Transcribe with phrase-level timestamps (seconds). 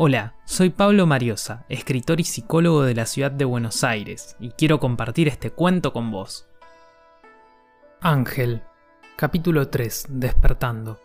[0.00, 4.78] Hola, soy Pablo Mariosa, escritor y psicólogo de la ciudad de Buenos Aires, y quiero
[4.78, 6.46] compartir este cuento con vos.
[8.00, 8.62] Ángel,
[9.16, 11.00] capítulo 3, Despertando.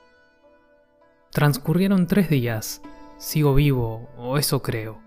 [1.32, 2.84] Transcurrieron tres días.
[3.18, 5.00] Sigo vivo, o eso creo.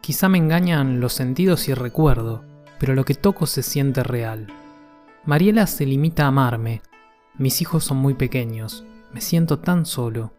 [0.00, 2.44] Quizá me engañan los sentidos y recuerdo,
[2.80, 4.48] pero lo que toco se siente real.
[5.24, 6.82] Mariela se limita a amarme.
[7.38, 8.84] Mis hijos son muy pequeños.
[9.12, 10.32] Me siento tan solo.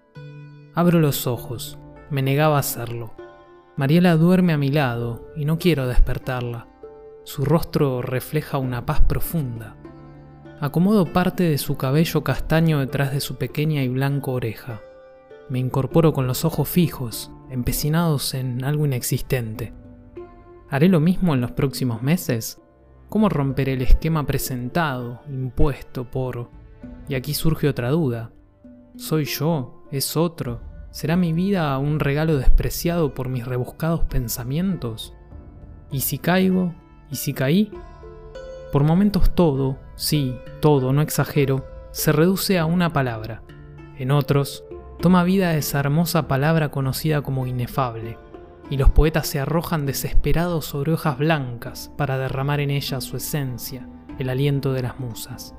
[0.76, 1.78] Abro los ojos
[2.12, 3.14] me negaba a hacerlo.
[3.78, 6.68] Mariela duerme a mi lado y no quiero despertarla.
[7.24, 9.76] Su rostro refleja una paz profunda.
[10.60, 14.82] Acomodo parte de su cabello castaño detrás de su pequeña y blanca oreja.
[15.50, 19.74] Me incorporo con los ojos fijos, empecinados en algo inexistente.
[20.70, 22.62] ¿Haré lo mismo en los próximos meses?
[23.10, 26.50] ¿Cómo romperé el esquema presentado, impuesto por...
[27.10, 28.32] Y aquí surge otra duda.
[28.96, 29.84] ¿Soy yo?
[29.92, 30.71] ¿Es otro?
[30.92, 35.14] ¿Será mi vida un regalo despreciado por mis rebuscados pensamientos?
[35.90, 36.76] ¿Y si caigo?
[37.10, 37.72] ¿Y si caí?
[38.74, 43.42] Por momentos todo, sí, todo, no exagero, se reduce a una palabra.
[43.98, 44.66] En otros,
[45.00, 48.18] toma vida esa hermosa palabra conocida como inefable,
[48.70, 53.88] y los poetas se arrojan desesperados sobre hojas blancas para derramar en ella su esencia,
[54.20, 55.56] el aliento de las musas.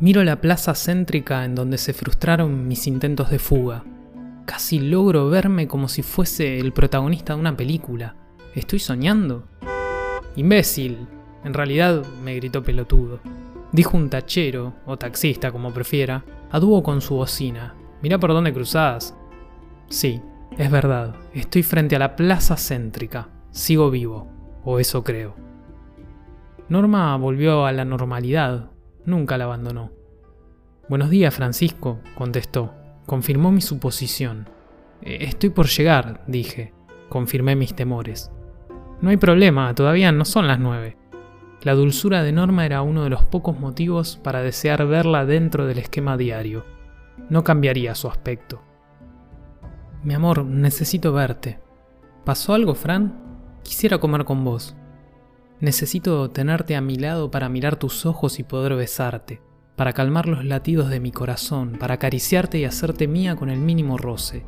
[0.00, 3.84] Miro la plaza céntrica en donde se frustraron mis intentos de fuga.
[4.46, 8.16] Casi logro verme como si fuese el protagonista de una película.
[8.54, 9.46] ¿Estoy soñando?
[10.36, 11.06] Imbécil.
[11.44, 13.20] En realidad me gritó pelotudo.
[13.72, 17.74] Dijo un tachero, o taxista como prefiera, a dúo con su bocina.
[18.00, 19.14] Mirá por dónde cruzás.
[19.90, 20.22] Sí,
[20.56, 21.14] es verdad.
[21.34, 23.28] Estoy frente a la plaza céntrica.
[23.50, 24.28] Sigo vivo.
[24.64, 25.36] O eso creo.
[26.70, 28.70] Norma volvió a la normalidad,
[29.04, 29.92] Nunca la abandonó.
[30.88, 32.74] Buenos días, Francisco, contestó.
[33.06, 34.48] Confirmó mi suposición.
[35.02, 36.74] E, estoy por llegar, dije.
[37.08, 38.30] Confirmé mis temores.
[39.00, 40.96] No hay problema, todavía no son las nueve.
[41.62, 45.78] La dulzura de Norma era uno de los pocos motivos para desear verla dentro del
[45.78, 46.64] esquema diario.
[47.28, 48.62] No cambiaría su aspecto.
[50.02, 51.58] Mi amor, necesito verte.
[52.24, 53.58] ¿Pasó algo, Fran?
[53.62, 54.76] Quisiera comer con vos.
[55.60, 59.42] Necesito tenerte a mi lado para mirar tus ojos y poder besarte,
[59.76, 63.98] para calmar los latidos de mi corazón, para acariciarte y hacerte mía con el mínimo
[63.98, 64.42] roce.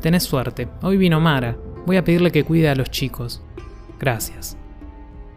[0.00, 3.42] Tenés suerte, hoy vino Mara, voy a pedirle que cuide a los chicos.
[4.00, 4.56] Gracias.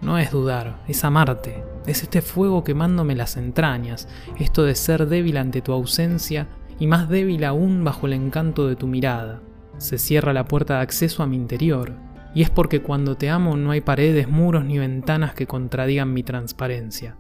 [0.02, 4.08] No es dudar, es amarte, es este fuego quemándome las entrañas,
[4.40, 6.48] esto de ser débil ante tu ausencia
[6.80, 9.42] y más débil aún bajo el encanto de tu mirada.
[9.78, 11.94] Se cierra la puerta de acceso a mi interior,
[12.34, 16.24] y es porque cuando te amo no hay paredes, muros ni ventanas que contradigan mi
[16.24, 17.18] transparencia.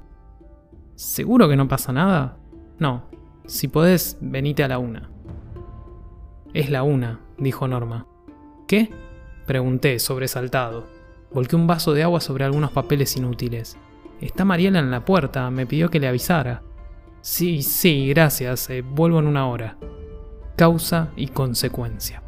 [0.95, 2.37] ¿Seguro que no pasa nada?
[2.79, 3.09] No.
[3.45, 5.09] Si podés, venite a la una.
[6.53, 8.07] Es la una, dijo Norma.
[8.67, 8.89] ¿Qué?
[9.45, 10.87] Pregunté, sobresaltado.
[11.33, 13.77] Volqué un vaso de agua sobre algunos papeles inútiles.
[14.21, 16.61] Está Mariela en la puerta, me pidió que le avisara.
[17.21, 19.77] Sí, sí, gracias, eh, vuelvo en una hora.
[20.55, 22.21] Causa y consecuencia.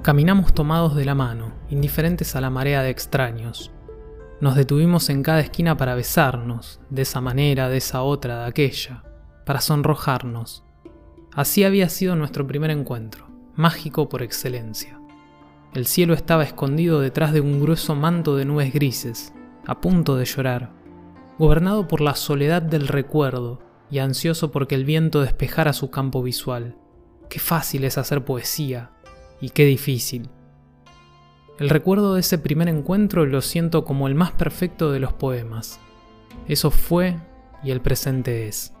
[0.00, 3.70] Caminamos tomados de la mano, indiferentes a la marea de extraños.
[4.40, 9.04] Nos detuvimos en cada esquina para besarnos, de esa manera, de esa otra, de aquella,
[9.44, 10.64] para sonrojarnos.
[11.32, 14.98] Así había sido nuestro primer encuentro, mágico por excelencia.
[15.74, 19.32] El cielo estaba escondido detrás de un grueso manto de nubes grises,
[19.66, 20.72] a punto de llorar,
[21.38, 23.60] gobernado por la soledad del recuerdo
[23.90, 26.76] y ansioso porque el viento despejara su campo visual.
[27.30, 28.90] Qué fácil es hacer poesía,
[29.42, 30.30] y qué difícil.
[31.58, 35.78] El recuerdo de ese primer encuentro lo siento como el más perfecto de los poemas.
[36.48, 37.18] Eso fue
[37.62, 38.72] y el presente es.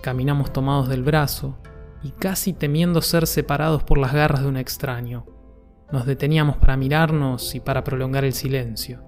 [0.00, 1.58] Caminamos tomados del brazo
[2.02, 5.26] y casi temiendo ser separados por las garras de un extraño.
[5.92, 9.04] Nos deteníamos para mirarnos y para prolongar el silencio.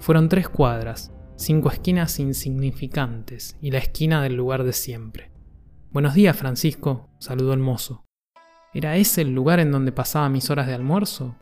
[0.00, 5.30] Fueron tres cuadras, cinco esquinas insignificantes y la esquina del lugar de siempre.
[5.90, 8.05] Buenos días, Francisco, saludó el mozo.
[8.76, 11.34] ¿Era ese el lugar en donde pasaba mis horas de almuerzo?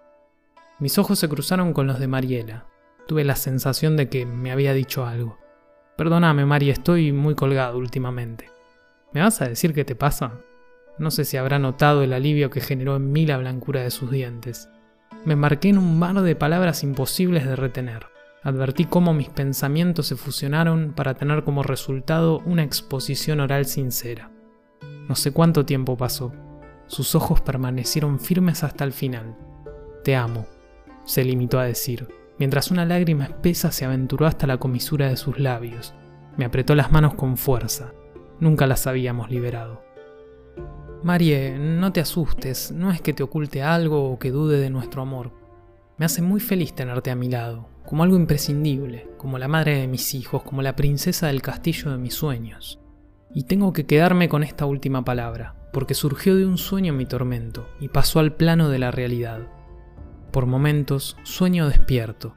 [0.78, 2.66] Mis ojos se cruzaron con los de Mariela.
[3.08, 5.36] Tuve la sensación de que me había dicho algo.
[5.96, 8.50] Perdóname, Mari, estoy muy colgado últimamente.
[9.12, 10.34] ¿Me vas a decir qué te pasa?
[10.96, 14.12] No sé si habrá notado el alivio que generó en mí la blancura de sus
[14.12, 14.68] dientes.
[15.24, 18.06] Me embarqué en un mar de palabras imposibles de retener.
[18.44, 24.30] Advertí cómo mis pensamientos se fusionaron para tener como resultado una exposición oral sincera.
[25.08, 26.32] No sé cuánto tiempo pasó,
[26.86, 29.36] sus ojos permanecieron firmes hasta el final.
[30.02, 30.46] Te amo,
[31.04, 32.08] se limitó a decir,
[32.38, 35.94] mientras una lágrima espesa se aventuró hasta la comisura de sus labios.
[36.36, 37.92] Me apretó las manos con fuerza.
[38.40, 39.82] Nunca las habíamos liberado.
[41.02, 45.02] Marie, no te asustes, no es que te oculte algo o que dude de nuestro
[45.02, 45.32] amor.
[45.98, 49.86] Me hace muy feliz tenerte a mi lado, como algo imprescindible, como la madre de
[49.86, 52.80] mis hijos, como la princesa del castillo de mis sueños.
[53.34, 57.68] Y tengo que quedarme con esta última palabra, porque surgió de un sueño mi tormento
[57.80, 59.40] y pasó al plano de la realidad.
[60.30, 62.34] Por momentos sueño despierto.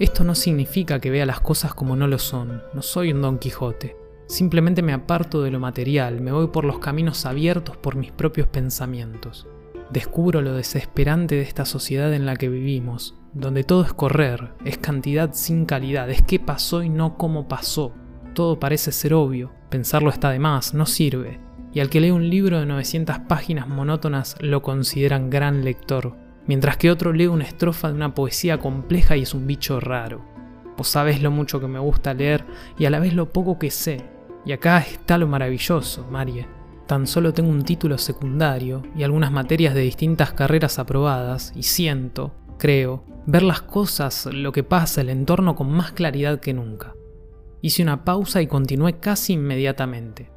[0.00, 3.38] Esto no significa que vea las cosas como no lo son, no soy un Don
[3.38, 3.96] Quijote.
[4.26, 8.48] Simplemente me aparto de lo material, me voy por los caminos abiertos por mis propios
[8.48, 9.46] pensamientos.
[9.90, 14.78] Descubro lo desesperante de esta sociedad en la que vivimos, donde todo es correr, es
[14.78, 17.92] cantidad sin calidad, es qué pasó y no cómo pasó.
[18.34, 21.40] Todo parece ser obvio, pensarlo está de más, no sirve,
[21.72, 26.76] y al que lee un libro de 900 páginas monótonas lo consideran gran lector, mientras
[26.76, 30.24] que otro lee una estrofa de una poesía compleja y es un bicho raro.
[30.76, 32.44] Vos sabés lo mucho que me gusta leer
[32.78, 34.04] y a la vez lo poco que sé,
[34.44, 36.46] y acá está lo maravilloso, Marie
[36.86, 42.34] Tan solo tengo un título secundario y algunas materias de distintas carreras aprobadas y siento,
[42.58, 46.94] creo, ver las cosas, lo que pasa, el entorno con más claridad que nunca.
[47.62, 50.32] Hice una pausa y continué casi inmediatamente.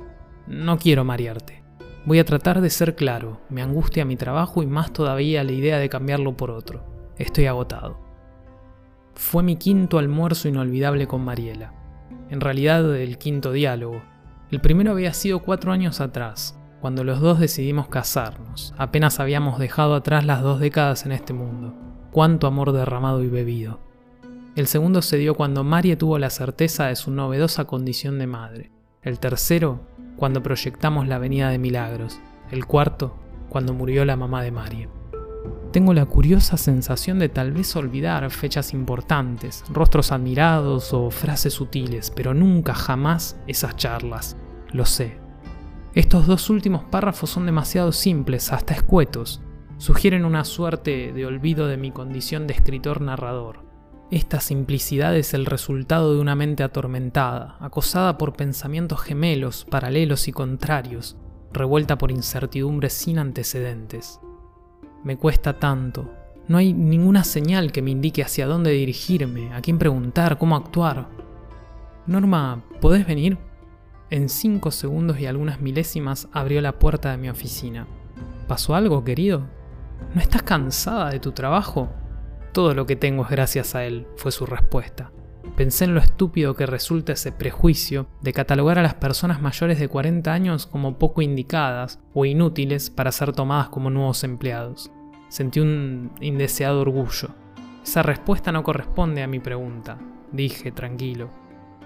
[0.48, 1.64] No quiero marearte.
[2.06, 5.78] Voy a tratar de ser claro, me angustia mi trabajo y más todavía la idea
[5.78, 6.84] de cambiarlo por otro.
[7.18, 7.98] Estoy agotado.
[9.16, 11.74] Fue mi quinto almuerzo inolvidable con Mariela.
[12.30, 14.02] En realidad el quinto diálogo,
[14.52, 18.74] el primero había sido cuatro años atrás, cuando los dos decidimos casarnos.
[18.78, 21.74] Apenas habíamos dejado atrás las dos décadas en este mundo.
[22.12, 23.80] Cuánto amor derramado y bebido.
[24.56, 28.72] El segundo se dio cuando Marie tuvo la certeza de su novedosa condición de madre.
[29.02, 29.88] El tercero,
[30.18, 32.20] cuando proyectamos la Avenida de Milagros.
[32.52, 33.18] El cuarto,
[33.50, 34.90] cuando murió la mamá de Marie.
[35.72, 42.12] Tengo la curiosa sensación de tal vez olvidar fechas importantes, rostros admirados o frases sutiles,
[42.12, 44.38] pero nunca jamás esas charlas.
[44.72, 45.18] Lo sé.
[45.96, 49.42] Estos dos últimos párrafos son demasiado simples, hasta escuetos.
[49.78, 53.73] Sugieren una suerte de olvido de mi condición de escritor narrador.
[54.14, 60.32] Esta simplicidad es el resultado de una mente atormentada, acosada por pensamientos gemelos, paralelos y
[60.32, 61.18] contrarios,
[61.52, 64.20] revuelta por incertidumbres sin antecedentes.
[65.04, 66.14] Me cuesta tanto.
[66.48, 71.08] No hay ninguna señal que me indique hacia dónde dirigirme, a quién preguntar, cómo actuar.
[72.06, 73.40] Norma, ¿podés venir?
[74.12, 77.88] En cinco segundos y algunas milésimas abrió la puerta de mi oficina.
[78.48, 79.48] ¿Pasó algo, querido?
[80.14, 81.90] ¿No estás cansada de tu trabajo?
[82.54, 85.12] Todo lo que tengo es gracias a él, fue su respuesta.
[85.58, 89.88] Pensé en lo estúpido que resulta ese prejuicio de catalogar a las personas mayores de
[89.88, 94.92] 40 años como poco indicadas o inútiles para ser tomadas como nuevos empleados.
[95.30, 97.30] Sentí un indeseado orgullo.
[97.84, 99.98] Esa respuesta no corresponde a mi pregunta,
[100.32, 101.32] dije tranquilo.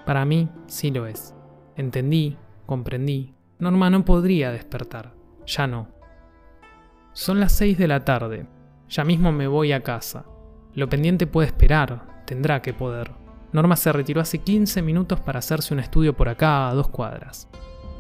[0.06, 1.34] Para mí sí lo es.
[1.78, 2.36] Entendí,
[2.66, 3.34] comprendí.
[3.60, 5.14] Norma no podría despertar.
[5.46, 5.88] Ya no.
[7.14, 8.48] Son las seis de la tarde.
[8.90, 10.26] Ya mismo me voy a casa.
[10.78, 13.10] Lo pendiente puede esperar, tendrá que poder.
[13.52, 17.50] Norma se retiró hace 15 minutos para hacerse un estudio por acá a dos cuadras.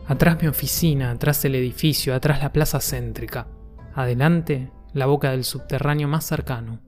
[0.06, 3.48] Atrás mi oficina, atrás el edificio, atrás la plaza céntrica.
[3.96, 6.80] Adelante, la boca del subterráneo más cercano.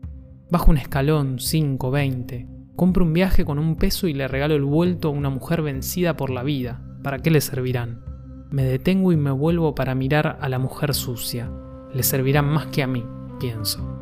[0.51, 4.65] Bajo un escalón, 5, 20, Compro un viaje con un peso y le regalo el
[4.65, 6.83] vuelto a una mujer vencida por la vida.
[7.01, 8.03] ¿Para qué le servirán?
[8.51, 11.49] Me detengo y me vuelvo para mirar a la mujer sucia.
[11.95, 13.03] Le servirán más que a mí,
[13.39, 13.98] pienso.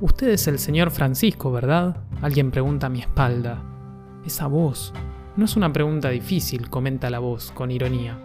[0.00, 1.96] Usted es el señor Francisco, ¿verdad?
[2.22, 3.60] Alguien pregunta a mi espalda.
[4.24, 4.92] Esa voz.
[5.36, 8.16] No es una pregunta difícil, comenta la voz, con ironía.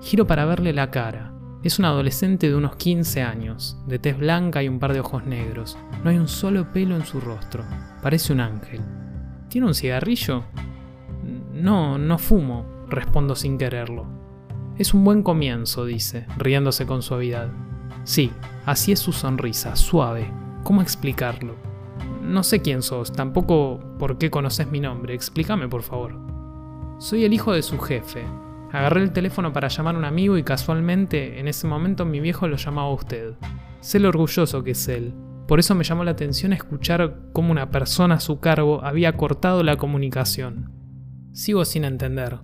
[0.00, 1.34] Giro para verle la cara.
[1.62, 5.26] Es un adolescente de unos 15 años, de tez blanca y un par de ojos
[5.26, 5.76] negros.
[6.02, 7.62] No hay un solo pelo en su rostro.
[8.02, 8.80] Parece un ángel.
[9.50, 10.44] ¿Tiene un cigarrillo?
[11.52, 14.06] No, no fumo, respondo sin quererlo.
[14.78, 17.50] Es un buen comienzo, dice, riéndose con suavidad.
[18.04, 18.32] Sí,
[18.64, 20.47] así es su sonrisa, suave.
[20.62, 21.56] ¿Cómo explicarlo?
[22.22, 26.14] No sé quién sos, tampoco por qué conoces mi nombre, explícame por favor.
[26.98, 28.24] Soy el hijo de su jefe.
[28.72, 32.48] Agarré el teléfono para llamar a un amigo y casualmente en ese momento mi viejo
[32.48, 33.34] lo llamaba a usted.
[33.80, 35.14] Sé lo orgulloso que es él,
[35.48, 39.62] por eso me llamó la atención escuchar cómo una persona a su cargo había cortado
[39.62, 40.70] la comunicación.
[41.32, 42.40] Sigo sin entender.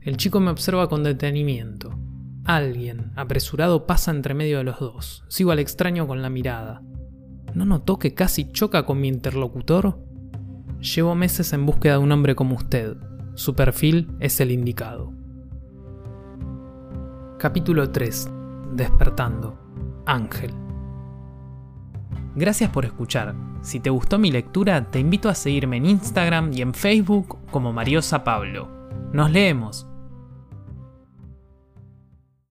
[0.00, 1.98] El chico me observa con detenimiento.
[2.44, 5.24] Alguien, apresurado, pasa entre medio de los dos.
[5.26, 6.80] Sigo al extraño con la mirada.
[7.54, 9.98] ¿No notó que casi choca con mi interlocutor?
[10.80, 12.96] Llevo meses en búsqueda de un hombre como usted.
[13.34, 15.12] Su perfil es el indicado.
[17.38, 18.28] Capítulo 3.
[18.72, 19.56] Despertando.
[20.04, 20.52] Ángel.
[22.34, 23.36] Gracias por escuchar.
[23.62, 27.72] Si te gustó mi lectura, te invito a seguirme en Instagram y en Facebook como
[27.72, 28.68] Mariosa Pablo.
[29.12, 29.86] Nos leemos.